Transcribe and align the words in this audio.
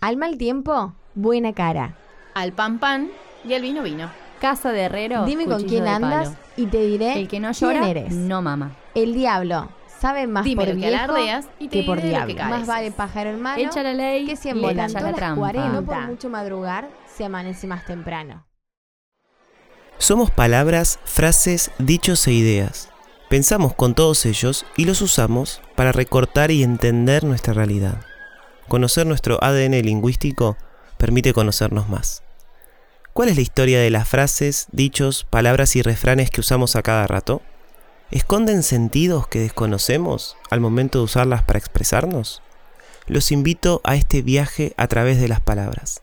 Al 0.00 0.16
mal 0.16 0.38
tiempo, 0.38 0.94
buena 1.14 1.52
cara. 1.52 1.96
Al 2.34 2.52
pan 2.52 2.78
pan 2.78 3.10
y 3.44 3.54
al 3.54 3.62
vino 3.62 3.82
vino. 3.82 4.10
Casa 4.40 4.70
de 4.70 4.82
herrero. 4.82 5.24
Dime 5.24 5.46
con 5.46 5.64
quién 5.64 5.88
andas 5.88 6.28
palo. 6.28 6.40
y 6.56 6.66
te 6.66 6.80
diré 6.86 7.18
El 7.18 7.26
que 7.26 7.40
no 7.40 7.50
quién 7.50 7.72
llora, 7.72 7.88
eres. 7.88 8.14
no 8.14 8.40
mama. 8.40 8.76
El 8.94 9.12
diablo 9.14 9.68
sabe 10.00 10.28
más 10.28 10.44
Dime 10.44 10.64
por 10.64 10.74
lo 10.74 10.80
que 10.80 10.86
viejo 10.86 11.04
alardeas 11.04 11.48
y 11.58 11.66
te 11.66 11.80
que 11.80 11.86
por 11.86 12.00
diré 12.00 12.12
lo 12.20 12.26
que 12.26 12.34
diablo. 12.34 12.56
Más 12.56 12.66
vale 12.68 12.92
pájaro 12.92 13.30
en 13.30 13.42
mano 13.42 13.60
Echa 13.60 13.82
la 13.82 13.92
ley, 13.92 14.26
que 14.26 14.32
echa 14.32 14.54
la 14.54 15.00
Las 15.10 15.16
trampa. 15.16 15.40
40. 15.40 15.68
No 15.70 15.82
por 15.84 16.00
mucho 16.06 16.30
madrugar 16.30 16.88
se 17.12 17.24
amanece 17.24 17.66
más 17.66 17.84
temprano. 17.84 18.46
Somos 19.98 20.30
palabras, 20.30 21.00
frases, 21.04 21.72
dichos 21.80 22.24
e 22.28 22.32
ideas. 22.32 22.90
Pensamos 23.28 23.74
con 23.74 23.94
todos 23.96 24.24
ellos 24.26 24.64
y 24.76 24.84
los 24.84 25.02
usamos 25.02 25.60
para 25.74 25.90
recortar 25.90 26.52
y 26.52 26.62
entender 26.62 27.24
nuestra 27.24 27.52
realidad. 27.52 28.07
Conocer 28.68 29.06
nuestro 29.06 29.42
ADN 29.42 29.80
lingüístico 29.82 30.58
permite 30.98 31.32
conocernos 31.32 31.88
más. 31.88 32.22
¿Cuál 33.14 33.30
es 33.30 33.36
la 33.36 33.42
historia 33.42 33.80
de 33.80 33.90
las 33.90 34.06
frases, 34.06 34.66
dichos, 34.72 35.24
palabras 35.24 35.74
y 35.74 35.82
refranes 35.82 36.30
que 36.30 36.40
usamos 36.40 36.76
a 36.76 36.82
cada 36.82 37.06
rato? 37.06 37.40
¿Esconden 38.10 38.62
sentidos 38.62 39.26
que 39.26 39.40
desconocemos 39.40 40.36
al 40.50 40.60
momento 40.60 40.98
de 40.98 41.04
usarlas 41.04 41.42
para 41.42 41.58
expresarnos? 41.58 42.42
Los 43.06 43.32
invito 43.32 43.80
a 43.84 43.96
este 43.96 44.20
viaje 44.20 44.74
a 44.76 44.86
través 44.86 45.18
de 45.18 45.28
las 45.28 45.40
palabras. 45.40 46.02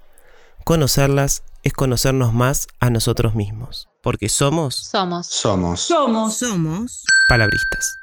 Conocerlas 0.63 1.43
es 1.61 1.73
conocernos 1.73 2.33
más 2.33 2.67
a 2.79 2.89
nosotros 2.89 3.35
mismos, 3.35 3.89
porque 4.01 4.27
somos 4.27 4.75
Somos. 4.75 5.27
Somos. 5.27 5.81
Somos 5.81 7.03
palabristas. 7.27 7.97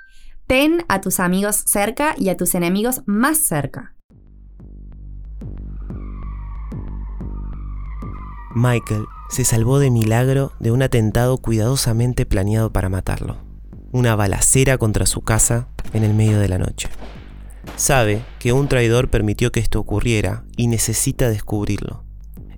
Ten 0.47 0.85
a 0.89 1.01
tus 1.01 1.19
amigos 1.19 1.57
cerca 1.67 2.15
y 2.17 2.29
a 2.29 2.37
tus 2.37 2.55
enemigos 2.55 3.03
más 3.07 3.39
cerca. 3.39 3.95
Michael 8.55 9.07
se 9.31 9.47
salvó 9.47 9.79
de 9.79 9.91
milagro 9.91 10.53
de 10.61 10.73
un 10.73 10.83
atentado 10.83 11.39
cuidadosamente 11.39 12.27
planeado 12.27 12.71
para 12.71 12.91
matarlo. 12.91 13.39
Una 13.93 14.15
balacera 14.15 14.77
contra 14.77 15.07
su 15.07 15.23
casa 15.23 15.69
en 15.95 16.05
el 16.05 16.13
medio 16.13 16.39
de 16.39 16.49
la 16.49 16.59
noche. 16.59 16.89
Sabe 17.77 18.23
que 18.39 18.53
un 18.53 18.69
traidor 18.69 19.09
permitió 19.09 19.53
que 19.53 19.61
esto 19.61 19.81
ocurriera 19.81 20.45
y 20.57 20.67
necesita 20.67 21.31
descubrirlo. 21.31 22.05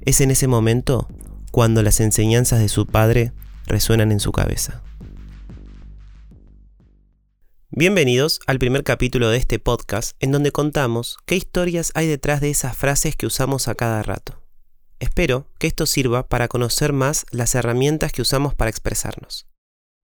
Es 0.05 0.20
en 0.20 0.33
ese 0.33 0.48
momento 0.48 1.09
cuando 1.53 1.83
las 1.83 2.01
enseñanzas 2.01 2.58
de 2.58 2.69
su 2.69 2.86
padre 2.86 3.33
resuenan 3.67 4.11
en 4.11 4.19
su 4.19 4.33
cabeza. 4.33 4.83
Bienvenidos 7.70 8.41
al 8.47 8.58
primer 8.58 8.83
capítulo 8.83 9.31
de 9.31 9.39
este 9.39 9.61
podcast 9.61 10.17
en 10.19 10.33
donde 10.33 10.51
contamos 10.51 11.19
qué 11.25 11.36
historias 11.36 11.92
hay 11.95 12.08
detrás 12.08 12.41
de 12.41 12.51
esas 12.51 12.77
frases 12.77 13.14
que 13.14 13.27
usamos 13.27 13.69
a 13.69 13.75
cada 13.75 14.03
rato. 14.03 14.44
Espero 15.05 15.47
que 15.58 15.66
esto 15.66 15.84
sirva 15.84 16.28
para 16.28 16.48
conocer 16.48 16.94
más 16.94 17.27
las 17.30 17.55
herramientas 17.55 18.10
que 18.10 18.22
usamos 18.22 18.55
para 18.55 18.70
expresarnos. 18.70 19.46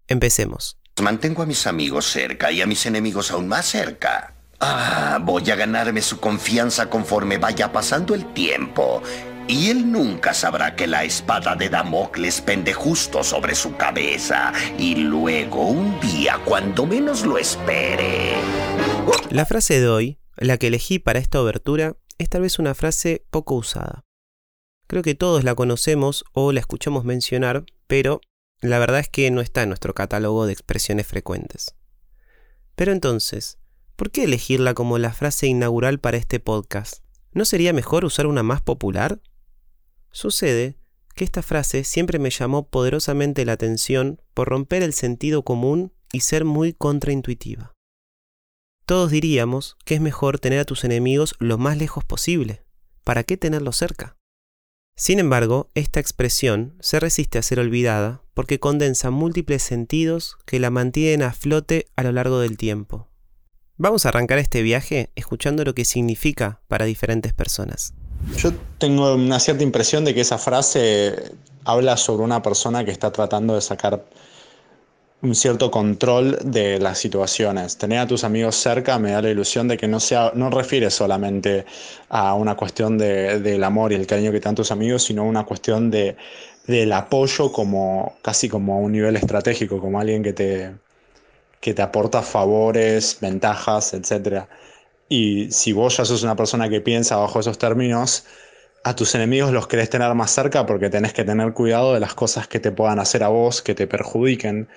Empecemos. 0.09 0.77
Mantengo 1.01 1.43
a 1.43 1.47
mis 1.47 1.67
amigos 1.67 2.05
cerca 2.05 2.53
y 2.53 2.61
a 2.61 2.67
mis 2.67 2.85
enemigos 2.85 3.31
aún 3.31 3.49
más 3.49 3.65
cerca. 3.65 4.35
Ah, 4.61 5.19
voy 5.23 5.51
a 5.51 5.57
ganarme 5.57 6.03
su 6.03 6.21
confianza 6.21 6.91
conforme 6.91 7.39
vaya 7.39 7.73
pasando 7.73 8.15
el 8.15 8.35
tiempo. 8.35 9.03
Y 9.49 9.71
él 9.71 9.91
nunca 9.91 10.35
sabrá 10.35 10.77
que 10.77 10.87
la 10.87 11.03
espada 11.05 11.57
de 11.57 11.71
Damocles 11.71 12.43
pende 12.43 12.75
justo 12.75 13.25
sobre 13.25 13.55
su 13.55 13.79
cabeza. 13.79 14.53
Y 14.77 14.97
luego, 14.97 15.63
un 15.63 15.99
día, 16.01 16.39
cuando 16.45 16.85
menos 16.85 17.25
lo 17.25 17.39
espere. 17.39 18.35
La 19.31 19.47
frase 19.47 19.81
de 19.81 19.89
hoy, 19.89 20.19
la 20.37 20.59
que 20.59 20.67
elegí 20.67 20.99
para 20.99 21.21
esta 21.21 21.41
obertura, 21.41 21.97
es 22.19 22.29
tal 22.29 22.43
vez 22.43 22.59
una 22.59 22.75
frase 22.75 23.25
poco 23.31 23.55
usada. 23.55 24.05
Creo 24.91 25.05
que 25.05 25.15
todos 25.15 25.45
la 25.45 25.55
conocemos 25.55 26.25
o 26.33 26.51
la 26.51 26.59
escuchamos 26.59 27.05
mencionar, 27.05 27.65
pero 27.87 28.21
la 28.61 28.81
verdad 28.81 28.99
es 28.99 29.09
que 29.09 29.31
no 29.31 29.41
está 29.41 29.63
en 29.63 29.69
nuestro 29.69 29.95
catálogo 29.95 30.47
de 30.47 30.53
expresiones 30.53 31.07
frecuentes. 31.07 31.77
Pero 32.75 32.91
entonces, 32.91 33.59
¿por 33.95 34.11
qué 34.11 34.25
elegirla 34.25 34.75
como 34.75 34.99
la 34.99 35.13
frase 35.13 35.47
inaugural 35.47 36.01
para 36.01 36.17
este 36.17 36.41
podcast? 36.41 37.05
¿No 37.31 37.45
sería 37.45 37.73
mejor 37.73 38.05
usar 38.05 38.27
una 38.27 38.43
más 38.43 38.63
popular? 38.63 39.21
Sucede 40.11 40.77
que 41.15 41.23
esta 41.23 41.43
frase 41.43 41.85
siempre 41.85 42.19
me 42.19 42.31
llamó 42.31 42.69
poderosamente 42.69 43.45
la 43.45 43.53
atención 43.53 44.21
por 44.35 44.49
romper 44.49 44.83
el 44.83 44.93
sentido 44.93 45.45
común 45.45 45.93
y 46.13 46.23
ser 46.23 46.45
muy 46.45 46.73
contraintuitiva. 46.73 47.71
Todos 48.87 49.13
diríamos 49.13 49.77
que 49.85 49.95
es 49.95 50.01
mejor 50.01 50.41
tener 50.41 50.59
a 50.59 50.65
tus 50.65 50.83
enemigos 50.83 51.37
lo 51.39 51.59
más 51.59 51.79
lejos 51.79 52.05
posible. 52.05 52.65
¿Para 53.05 53.23
qué 53.23 53.37
tenerlos 53.37 53.77
cerca? 53.77 54.17
Sin 55.01 55.19
embargo, 55.19 55.71
esta 55.75 55.99
expresión 55.99 56.75
se 56.81 57.01
resiste 57.01 57.39
a 57.39 57.43
ser 57.43 57.59
olvidada 57.59 58.21
porque 58.35 58.61
condensa 58.61 59.11
múltiples 59.11 59.63
sentidos 59.63 60.37
que 60.45 60.61
la 60.61 60.69
mantienen 60.69 61.23
a 61.23 61.33
flote 61.33 61.87
a 61.97 62.03
lo 62.03 62.13
largo 62.13 62.39
del 62.39 62.59
tiempo. 62.59 63.09
Vamos 63.79 64.05
a 64.05 64.11
arrancar 64.11 64.37
este 64.37 64.61
viaje 64.61 65.11
escuchando 65.15 65.65
lo 65.65 65.75
que 65.75 65.87
significa 65.87 66.61
para 66.69 66.85
diferentes 66.85 67.33
personas. 67.33 67.95
Yo 68.37 68.53
tengo 68.77 69.15
una 69.15 69.41
cierta 69.41 69.63
impresión 69.63 70.05
de 70.05 70.13
que 70.13 70.21
esa 70.21 70.37
frase 70.37 71.33
habla 71.65 71.97
sobre 71.97 72.23
una 72.23 72.43
persona 72.43 72.85
que 72.85 72.91
está 72.91 73.11
tratando 73.11 73.55
de 73.55 73.63
sacar 73.63 74.05
un 75.23 75.35
cierto 75.35 75.71
control 75.71 76.39
de 76.45 76.79
las 76.79 76.99
situaciones. 76.99 77.77
Tener 77.77 77.99
a 77.99 78.07
tus 78.07 78.25
amigos 78.25 78.57
cerca 78.57 78.99
me 78.99 79.11
da 79.13 79.21
la 79.23 79.31
ilusión 79.31 79.69
de 79.69 79.77
que 79.77 79.87
no, 79.87 80.01
sea, 80.01 80.33
no 80.35 80.51
refiere 80.51 80.91
solamente 80.91 81.67
a 82.09 82.35
una 82.35 82.57
cuestión 82.57 82.97
de- 82.99 83.39
del 83.41 83.63
amor 83.65 83.93
y 83.93 83.97
el 83.97 84.07
cariño 84.07 84.33
que 84.33 84.41
te 84.41 84.47
dan 84.47 84.55
tus 84.55 84.71
amigos, 84.73 85.03
sino 85.05 85.25
una 85.25 85.45
cuestión 85.45 85.91
de, 85.91 86.17
del 86.67 86.93
apoyo 86.93 87.53
como 87.53 88.17
casi 88.23 88.49
como 88.49 88.75
a 88.75 88.79
un 88.79 88.93
nivel 88.93 89.17
estratégico, 89.17 89.79
como 89.81 90.01
alguien 90.01 90.23
que 90.23 90.33
te, 90.33 90.73
que 91.61 91.75
te 91.75 91.83
aporta 91.83 92.23
favores, 92.23 93.19
ventajas, 93.21 93.95
etc. 93.95 94.49
Y 95.09 95.51
si 95.51 95.73
vos 95.73 95.97
ya 95.97 96.05
sos 96.05 96.23
una 96.23 96.37
persona 96.37 96.69
que 96.69 96.81
piensa 96.81 97.17
bajo 97.17 97.41
esos 97.41 97.59
términos, 97.59 98.25
a 98.85 98.97
tus 98.97 99.15
enemigos 99.15 99.53
los 99.53 99.67
querés 99.69 99.91
tener 99.91 100.15
más 100.15 100.31
cerca 100.33 100.67
porque 100.67 100.91
tenés 100.91 101.13
que 101.13 101.25
tener 101.25 101.53
cuidado 101.55 101.95
de 101.95 102.01
las 102.01 102.15
cosas 102.15 102.49
que 102.49 102.61
te 102.61 102.73
puedan 102.73 102.99
hacer 102.99 103.23
a 103.25 103.29
vos, 103.29 103.63
que 103.63 103.75
te 103.75 103.87
perjudiquen, 103.87 104.69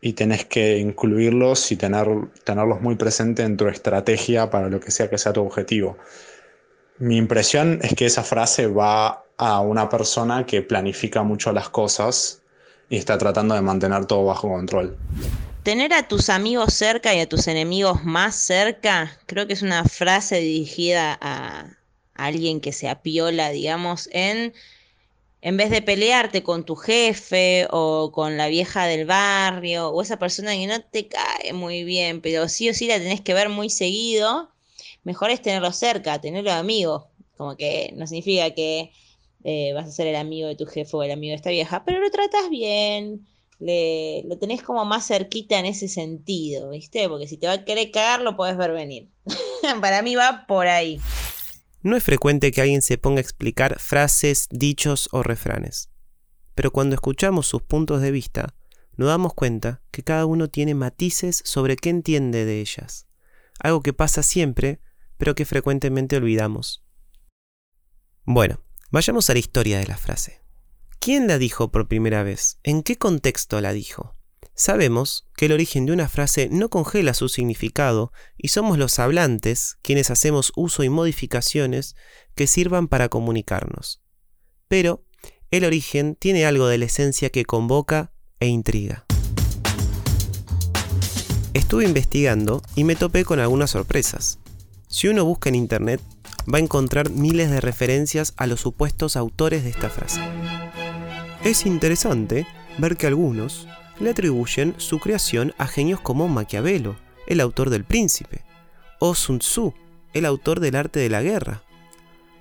y 0.00 0.12
tenés 0.12 0.44
que 0.44 0.78
incluirlos 0.78 1.72
y 1.72 1.76
tener, 1.76 2.08
tenerlos 2.44 2.80
muy 2.80 2.94
presente 2.94 3.42
en 3.42 3.56
tu 3.56 3.66
estrategia 3.66 4.50
para 4.50 4.68
lo 4.68 4.80
que 4.80 4.90
sea 4.90 5.10
que 5.10 5.18
sea 5.18 5.32
tu 5.32 5.42
objetivo. 5.42 5.98
Mi 6.98 7.16
impresión 7.16 7.80
es 7.82 7.94
que 7.94 8.06
esa 8.06 8.22
frase 8.22 8.66
va 8.66 9.24
a 9.36 9.60
una 9.60 9.88
persona 9.88 10.46
que 10.46 10.62
planifica 10.62 11.22
mucho 11.22 11.52
las 11.52 11.68
cosas 11.68 12.42
y 12.90 12.96
está 12.96 13.18
tratando 13.18 13.54
de 13.54 13.62
mantener 13.62 14.06
todo 14.06 14.24
bajo 14.24 14.48
control. 14.48 14.96
Tener 15.62 15.92
a 15.92 16.08
tus 16.08 16.28
amigos 16.28 16.74
cerca 16.74 17.14
y 17.14 17.20
a 17.20 17.28
tus 17.28 17.46
enemigos 17.46 18.04
más 18.04 18.34
cerca, 18.34 19.18
creo 19.26 19.46
que 19.46 19.52
es 19.52 19.62
una 19.62 19.84
frase 19.84 20.40
dirigida 20.40 21.18
a 21.20 21.66
alguien 22.14 22.60
que 22.60 22.72
se 22.72 22.88
apiola, 22.88 23.50
digamos, 23.50 24.08
en 24.12 24.54
en 25.40 25.56
vez 25.56 25.70
de 25.70 25.82
pelearte 25.82 26.42
con 26.42 26.64
tu 26.64 26.74
jefe 26.74 27.68
o 27.70 28.10
con 28.12 28.36
la 28.36 28.48
vieja 28.48 28.86
del 28.86 29.06
barrio 29.06 29.88
o 29.90 30.02
esa 30.02 30.18
persona 30.18 30.52
que 30.52 30.66
no 30.66 30.80
te 30.82 31.08
cae 31.08 31.52
muy 31.52 31.84
bien, 31.84 32.20
pero 32.20 32.48
sí 32.48 32.68
o 32.68 32.74
sí 32.74 32.88
la 32.88 32.98
tenés 32.98 33.20
que 33.20 33.34
ver 33.34 33.48
muy 33.48 33.70
seguido, 33.70 34.50
mejor 35.04 35.30
es 35.30 35.40
tenerlo 35.40 35.72
cerca, 35.72 36.20
tenerlo 36.20 36.52
amigo. 36.52 37.08
Como 37.36 37.56
que 37.56 37.92
no 37.96 38.06
significa 38.08 38.52
que 38.52 38.90
eh, 39.44 39.72
vas 39.72 39.86
a 39.88 39.92
ser 39.92 40.08
el 40.08 40.16
amigo 40.16 40.48
de 40.48 40.56
tu 40.56 40.66
jefe 40.66 40.96
o 40.96 41.02
el 41.04 41.12
amigo 41.12 41.30
de 41.30 41.36
esta 41.36 41.50
vieja, 41.50 41.84
pero 41.84 42.00
lo 42.00 42.10
tratas 42.10 42.50
bien, 42.50 43.26
le, 43.60 44.24
lo 44.24 44.38
tenés 44.38 44.62
como 44.62 44.84
más 44.84 45.06
cerquita 45.06 45.58
en 45.58 45.66
ese 45.66 45.86
sentido, 45.86 46.70
¿viste? 46.70 47.08
Porque 47.08 47.28
si 47.28 47.36
te 47.36 47.46
va 47.46 47.52
a 47.54 47.64
querer 47.64 47.92
cagar, 47.92 48.22
lo 48.22 48.36
podés 48.36 48.56
ver 48.56 48.72
venir. 48.72 49.08
Para 49.80 50.02
mí 50.02 50.16
va 50.16 50.46
por 50.48 50.66
ahí. 50.66 51.00
No 51.82 51.96
es 51.96 52.02
frecuente 52.02 52.50
que 52.50 52.60
alguien 52.60 52.82
se 52.82 52.98
ponga 52.98 53.18
a 53.18 53.22
explicar 53.22 53.78
frases, 53.78 54.48
dichos 54.50 55.08
o 55.12 55.22
refranes. 55.22 55.90
Pero 56.54 56.72
cuando 56.72 56.94
escuchamos 56.94 57.46
sus 57.46 57.62
puntos 57.62 58.02
de 58.02 58.10
vista, 58.10 58.54
nos 58.96 59.08
damos 59.08 59.32
cuenta 59.32 59.80
que 59.92 60.02
cada 60.02 60.26
uno 60.26 60.48
tiene 60.48 60.74
matices 60.74 61.40
sobre 61.44 61.76
qué 61.76 61.90
entiende 61.90 62.44
de 62.44 62.60
ellas. 62.60 63.06
Algo 63.60 63.80
que 63.80 63.92
pasa 63.92 64.24
siempre, 64.24 64.80
pero 65.16 65.36
que 65.36 65.44
frecuentemente 65.44 66.16
olvidamos. 66.16 66.84
Bueno, 68.24 68.60
vayamos 68.90 69.30
a 69.30 69.34
la 69.34 69.38
historia 69.38 69.78
de 69.78 69.86
la 69.86 69.96
frase. 69.96 70.42
¿Quién 70.98 71.28
la 71.28 71.38
dijo 71.38 71.70
por 71.70 71.86
primera 71.86 72.24
vez? 72.24 72.58
¿En 72.64 72.82
qué 72.82 72.98
contexto 72.98 73.60
la 73.60 73.72
dijo? 73.72 74.17
Sabemos 74.54 75.26
que 75.36 75.46
el 75.46 75.52
origen 75.52 75.86
de 75.86 75.92
una 75.92 76.08
frase 76.08 76.48
no 76.50 76.68
congela 76.68 77.14
su 77.14 77.28
significado 77.28 78.12
y 78.36 78.48
somos 78.48 78.76
los 78.76 78.98
hablantes 78.98 79.78
quienes 79.82 80.10
hacemos 80.10 80.52
uso 80.56 80.82
y 80.82 80.88
modificaciones 80.88 81.94
que 82.34 82.46
sirvan 82.46 82.88
para 82.88 83.08
comunicarnos. 83.08 84.02
Pero 84.66 85.04
el 85.50 85.64
origen 85.64 86.16
tiene 86.16 86.44
algo 86.44 86.66
de 86.66 86.78
la 86.78 86.86
esencia 86.86 87.30
que 87.30 87.44
convoca 87.44 88.12
e 88.40 88.48
intriga. 88.48 89.06
Estuve 91.54 91.84
investigando 91.84 92.62
y 92.74 92.84
me 92.84 92.96
topé 92.96 93.24
con 93.24 93.40
algunas 93.40 93.70
sorpresas. 93.70 94.38
Si 94.88 95.08
uno 95.08 95.24
busca 95.24 95.48
en 95.48 95.54
internet, 95.54 96.00
va 96.52 96.58
a 96.58 96.62
encontrar 96.62 97.10
miles 97.10 97.50
de 97.50 97.60
referencias 97.60 98.34
a 98.36 98.46
los 98.46 98.60
supuestos 98.60 99.16
autores 99.16 99.64
de 99.64 99.70
esta 99.70 99.90
frase. 99.90 100.20
Es 101.44 101.66
interesante 101.66 102.46
ver 102.78 102.96
que 102.96 103.06
algunos 103.06 103.66
le 104.00 104.10
atribuyen 104.10 104.74
su 104.78 104.98
creación 104.98 105.54
a 105.58 105.66
genios 105.66 106.00
como 106.00 106.28
Maquiavelo, 106.28 106.96
el 107.26 107.40
autor 107.40 107.70
del 107.70 107.84
Príncipe, 107.84 108.44
o 108.98 109.14
Sun 109.14 109.38
Tzu, 109.40 109.74
el 110.12 110.24
autor 110.24 110.60
del 110.60 110.76
arte 110.76 111.00
de 111.00 111.08
la 111.08 111.22
guerra. 111.22 111.62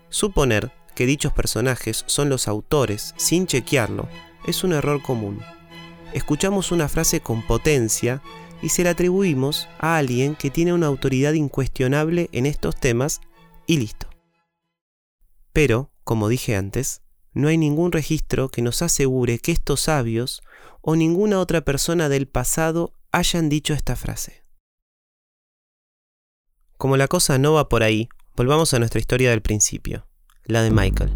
Suponer 0.10 0.72
que 0.96 1.06
dichos 1.06 1.34
personajes 1.34 2.04
son 2.08 2.30
los 2.30 2.48
autores 2.48 3.14
sin 3.18 3.46
chequearlo 3.46 4.08
es 4.48 4.64
un 4.64 4.74
error 4.74 5.02
común. 5.02 5.40
Escuchamos 6.14 6.72
una 6.72 6.88
frase 6.88 7.20
con 7.20 7.46
potencia 7.46 8.22
y 8.62 8.70
se 8.70 8.84
la 8.84 8.92
atribuimos 8.92 9.68
a 9.80 9.98
alguien 9.98 10.36
que 10.36 10.50
tiene 10.50 10.74
una 10.74 10.88
autoridad 10.88 11.34
incuestionable 11.34 12.30
en 12.32 12.46
estos 12.46 12.76
temas 12.76 13.22
y 13.68 13.78
listo. 13.78 14.08
Pero, 15.54 15.92
como 16.04 16.30
dije 16.30 16.56
antes, 16.56 17.02
no 17.38 17.50
hay 17.50 17.58
ningún 17.58 17.92
registro 17.92 18.50
que 18.50 18.64
nos 18.64 18.82
asegure 18.82 19.38
que 19.38 19.52
estos 19.52 19.82
sabios 19.82 20.42
o 20.82 20.96
ninguna 20.96 21.40
otra 21.40 21.62
persona 21.62 22.10
del 22.10 22.28
pasado 22.28 22.94
hayan 23.12 23.48
dicho 23.48 23.74
esta 23.74 23.96
frase. 23.96 24.44
Como 26.78 26.98
la 26.98 27.08
cosa 27.08 27.38
no 27.38 27.54
va 27.54 27.70
por 27.70 27.84
ahí, 27.84 28.10
volvamos 28.36 28.74
a 28.74 28.80
nuestra 28.80 29.00
historia 29.00 29.30
del 29.30 29.42
principio, 29.42 30.08
la 30.46 30.64
de 30.64 30.72
Michael. 30.72 31.16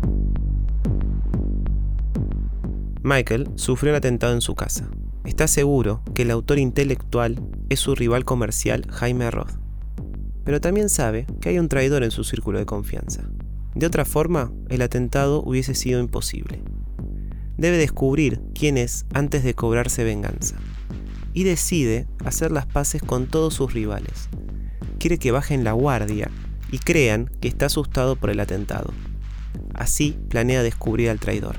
Michael 3.02 3.50
sufrió 3.56 3.92
un 3.92 3.98
atentado 3.98 4.34
en 4.34 4.42
su 4.42 4.54
casa. 4.54 4.90
Está 5.26 5.48
seguro 5.48 6.04
que 6.14 6.22
el 6.22 6.32
autor 6.32 6.60
intelectual 6.60 7.42
es 7.70 7.80
su 7.80 7.96
rival 7.96 8.26
comercial 8.26 8.86
Jaime 8.92 9.32
Roth. 9.32 9.58
Pero 10.44 10.62
también 10.62 10.90
sabe 10.90 11.26
que 11.42 11.50
hay 11.50 11.60
un 11.60 11.68
traidor 11.68 12.04
en 12.04 12.12
su 12.12 12.24
círculo 12.24 12.60
de 12.60 12.66
confianza. 12.66 13.28
De 13.76 13.86
otra 13.86 14.06
forma, 14.06 14.52
el 14.70 14.82
atentado 14.82 15.42
hubiese 15.42 15.76
sido 15.76 16.00
imposible. 16.00 16.62
Debe 17.58 17.78
descubrir 17.78 18.42
quién 18.54 18.78
es 18.78 19.06
antes 19.14 19.44
de 19.44 19.54
cobrarse 19.54 20.04
venganza. 20.04 20.58
Y 21.34 21.44
decide 21.44 22.08
hacer 22.26 22.52
las 22.52 22.66
paces 22.66 23.02
con 23.02 23.28
todos 23.28 23.54
sus 23.54 23.74
rivales. 23.74 24.30
Quiere 25.00 25.18
que 25.18 25.32
bajen 25.32 25.64
la 25.64 25.72
guardia 25.72 26.30
y 26.72 26.80
crean 26.80 27.30
que 27.40 27.48
está 27.48 27.68
asustado 27.68 28.16
por 28.16 28.30
el 28.30 28.40
atentado. 28.40 28.94
Así 29.74 30.18
planea 30.30 30.64
descubrir 30.64 31.10
al 31.10 31.20
traidor. 31.20 31.56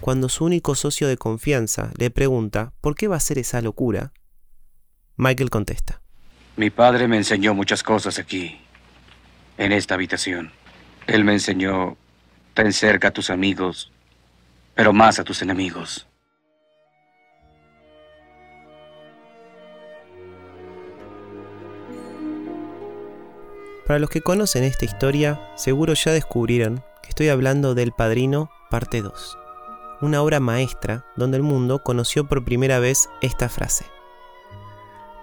Cuando 0.00 0.28
su 0.28 0.44
único 0.44 0.74
socio 0.74 1.08
de 1.08 1.18
confianza 1.18 1.90
le 1.98 2.10
pregunta 2.10 2.72
por 2.80 2.94
qué 2.94 3.08
va 3.08 3.16
a 3.16 3.18
hacer 3.18 3.38
esa 3.38 3.60
locura, 3.60 4.12
Michael 5.16 5.50
contesta. 5.50 6.00
Mi 6.56 6.70
padre 6.70 7.06
me 7.06 7.16
enseñó 7.16 7.54
muchas 7.54 7.82
cosas 7.82 8.18
aquí, 8.18 8.58
en 9.58 9.72
esta 9.72 9.94
habitación. 9.94 10.50
Él 11.08 11.24
me 11.24 11.32
enseñó, 11.32 11.96
ten 12.52 12.70
cerca 12.70 13.08
a 13.08 13.10
tus 13.10 13.30
amigos, 13.30 13.90
pero 14.74 14.92
más 14.92 15.18
a 15.18 15.24
tus 15.24 15.40
enemigos. 15.40 16.06
Para 23.86 23.98
los 23.98 24.10
que 24.10 24.20
conocen 24.20 24.64
esta 24.64 24.84
historia, 24.84 25.40
seguro 25.56 25.94
ya 25.94 26.12
descubrieron 26.12 26.84
que 27.02 27.08
estoy 27.08 27.30
hablando 27.30 27.74
del 27.74 27.92
Padrino, 27.92 28.50
parte 28.68 29.00
2, 29.00 29.38
una 30.02 30.20
obra 30.20 30.40
maestra 30.40 31.06
donde 31.16 31.38
el 31.38 31.42
mundo 31.42 31.82
conoció 31.82 32.28
por 32.28 32.44
primera 32.44 32.80
vez 32.80 33.08
esta 33.22 33.48
frase. 33.48 33.86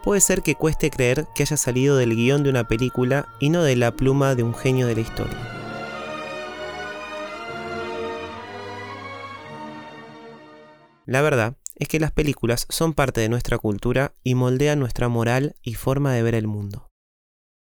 Puede 0.03 0.19
ser 0.19 0.41
que 0.41 0.55
cueste 0.55 0.89
creer 0.89 1.27
que 1.35 1.43
haya 1.43 1.57
salido 1.57 1.95
del 1.95 2.15
guion 2.15 2.41
de 2.41 2.49
una 2.49 2.67
película 2.67 3.27
y 3.39 3.51
no 3.51 3.61
de 3.61 3.75
la 3.75 3.91
pluma 3.91 4.33
de 4.33 4.41
un 4.41 4.55
genio 4.55 4.87
de 4.87 4.95
la 4.95 5.01
historia. 5.01 5.54
La 11.05 11.21
verdad 11.21 11.57
es 11.75 11.87
que 11.87 11.99
las 11.99 12.11
películas 12.11 12.67
son 12.69 12.93
parte 12.93 13.21
de 13.21 13.29
nuestra 13.29 13.57
cultura 13.57 14.13
y 14.23 14.35
moldean 14.35 14.79
nuestra 14.79 15.07
moral 15.09 15.55
y 15.61 15.75
forma 15.75 16.13
de 16.13 16.23
ver 16.23 16.35
el 16.35 16.47
mundo 16.47 16.89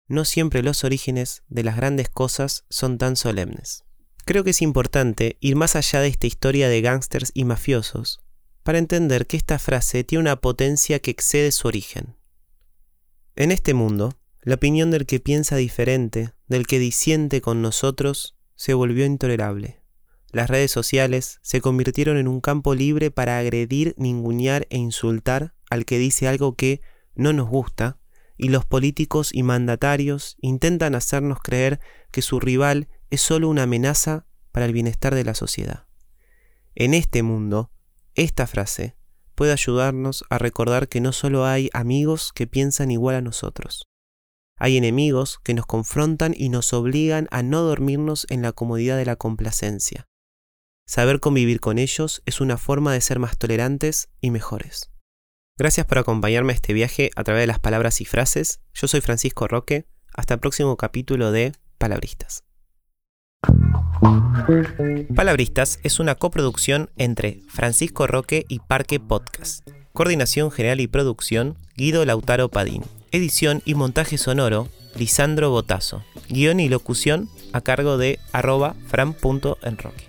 no 0.09 0.25
siempre 0.25 0.63
los 0.63 0.83
orígenes 0.83 1.44
de 1.47 1.63
las 1.63 1.77
grandes 1.77 2.09
cosas 2.09 2.65
son 2.69 2.97
tan 2.97 3.15
solemnes. 3.15 3.86
Creo 4.25 4.44
que 4.44 4.50
es 4.50 4.62
importante 4.62 5.38
ir 5.39 5.56
más 5.56 5.75
allá 5.75 6.01
de 6.01 6.07
esta 6.07 6.27
historia 6.27 6.68
de 6.68 6.81
gángsters 6.81 7.31
y 7.33 7.45
mafiosos 7.45 8.19
para 8.63 8.80
entender 8.80 9.27
que 9.27 9.38
esta 9.38 9.57
frase 9.57 10.03
tiene 10.03 10.24
una 10.24 10.41
potencia 10.41 11.00
que 11.00 11.12
excede 11.12 11.51
su 11.51 11.68
origen. 11.68 12.18
En 13.36 13.51
este 13.51 13.74
mundo, 13.74 14.18
la 14.41 14.56
opinión 14.56 14.91
del 14.91 15.06
que 15.06 15.19
piensa 15.19 15.56
diferente, 15.56 16.33
del 16.47 16.68
que 16.68 16.80
disiente 16.80 17.39
con 17.39 17.62
nosotros, 17.62 18.36
se 18.56 18.74
volvió 18.74 19.06
intolerable. 19.06 19.80
Las 20.31 20.50
redes 20.50 20.72
sociales 20.72 21.40
se 21.42 21.60
convirtieron 21.60 22.18
en 22.18 22.28
un 22.28 22.40
campo 22.40 22.76
libre 22.76 23.10
para 23.10 23.40
agredir, 23.40 23.96
ningunear 23.98 24.68
e 24.70 24.78
insultar 24.78 25.56
al 25.70 25.86
que 25.86 25.98
dice 25.98 26.28
algo 26.28 26.56
que 26.56 26.81
no 27.16 27.34
nos 27.34 27.50
gusta 27.50 28.00
y 28.38 28.50
los 28.50 28.66
políticos 28.66 29.31
y 29.34 29.44
mandatarios 29.44 30.38
intentan 30.40 30.96
hacernos 30.96 31.40
creer 31.42 31.80
que 32.12 32.22
su 32.22 32.40
rival 32.40 32.88
es 33.10 33.22
solo 33.22 33.50
una 33.50 33.64
amenaza 33.64 34.26
para 34.52 34.66
el 34.66 34.74
bienestar 34.74 35.16
de 35.16 35.24
la 35.24 35.34
sociedad. 35.34 35.88
En 36.75 36.94
este 36.94 37.24
mundo, 37.24 37.72
esta 38.16 38.48
frase 38.48 38.96
puede 39.36 39.52
ayudarnos 39.52 40.25
a 40.30 40.38
recordar 40.38 40.88
que 40.88 41.02
no 41.02 41.12
solo 41.12 41.46
hay 41.46 41.70
amigos 41.74 42.32
que 42.34 42.48
piensan 42.48 42.92
igual 42.92 43.16
a 43.16 43.22
nosotros. 43.22 43.88
Hay 44.58 44.78
enemigos 44.78 45.40
que 45.44 45.54
nos 45.54 45.66
confrontan 45.66 46.34
y 46.38 46.50
nos 46.50 46.74
obligan 46.74 47.28
a 47.32 47.42
no 47.42 47.62
dormirnos 47.62 48.28
en 48.30 48.42
la 48.42 48.52
comodidad 48.52 48.98
de 48.98 49.06
la 49.06 49.16
complacencia. 49.16 50.09
Saber 50.89 51.19
convivir 51.19 51.59
con 51.59 51.77
ellos 51.77 52.24
es 52.25 52.41
una 52.41 52.57
forma 52.57 52.91
de 52.94 53.01
ser 53.01 53.19
más 53.19 53.38
tolerantes 53.38 54.09
y 54.21 54.31
mejores. 54.31 54.89
Gracias 55.56 55.86
por 55.86 56.00
acompañarme 56.00 56.51
a 56.51 56.56
este 56.56 56.74
viaje 56.74 57.12
a 57.15 57.24
través 57.24 57.44
de 57.44 57.45
las 57.45 57.59
palabras 57.59 58.01
y 58.01 58.06
frases. 58.06 58.59
Yo 58.74 58.88
soy 58.88 59.00
Francisco 59.00 59.47
Roque. 59.47 59.86
Hasta 60.15 60.33
el 60.33 60.39
próximo 60.39 60.77
capítulo 60.77 61.31
de 61.31 61.51
Palabristas. 61.77 62.44
Palabristas 65.15 65.80
es 65.83 66.00
una 66.00 66.15
coproducción 66.15 66.89
entre 66.97 67.44
Francisco 67.50 68.07
Roque 68.07 68.47
y 68.50 68.57
Parque 68.57 69.00
Podcast. 69.00 69.69
Coordinación 69.94 70.50
general 70.50 70.80
y 70.80 70.88
producción, 70.88 71.56
Guido 71.75 72.03
Lautaro 72.03 72.50
Padín. 72.50 72.81
Edición 73.12 73.62
y 73.63 73.75
montaje 73.75 74.18
sonoro, 74.18 74.69
Lisandro 74.95 75.51
Botazo. 75.51 76.03
Guión 76.30 76.59
y 76.59 76.68
locución 76.68 77.30
a 77.53 77.62
cargo 77.62 78.00
de 78.00 78.18
arroba 78.31 78.75
fran.enroque. 78.88 80.09